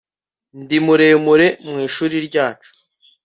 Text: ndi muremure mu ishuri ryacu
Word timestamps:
ndi 0.61 0.77
muremure 0.85 1.47
mu 1.69 1.75
ishuri 1.87 2.15
ryacu 2.27 2.71